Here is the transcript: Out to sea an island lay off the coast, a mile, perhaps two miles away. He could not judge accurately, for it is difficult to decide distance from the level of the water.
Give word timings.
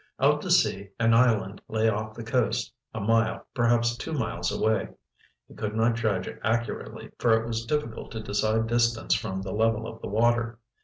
Out 0.19 0.41
to 0.41 0.49
sea 0.49 0.89
an 0.99 1.13
island 1.13 1.61
lay 1.67 1.87
off 1.87 2.15
the 2.15 2.23
coast, 2.23 2.73
a 2.91 2.99
mile, 2.99 3.45
perhaps 3.53 3.95
two 3.95 4.13
miles 4.13 4.51
away. 4.51 4.87
He 5.47 5.53
could 5.53 5.75
not 5.75 5.93
judge 5.93 6.27
accurately, 6.43 7.11
for 7.19 7.33
it 7.39 7.47
is 7.47 7.67
difficult 7.67 8.09
to 8.13 8.19
decide 8.19 8.65
distance 8.65 9.13
from 9.13 9.43
the 9.43 9.51
level 9.53 9.85
of 9.85 10.01
the 10.01 10.09
water. 10.09 10.57